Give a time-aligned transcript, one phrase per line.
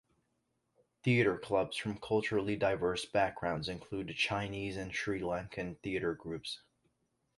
[1.03, 6.63] Theatre clubs from culturally diverse backgrounds include Chinese and Sri Lankan theatre groups.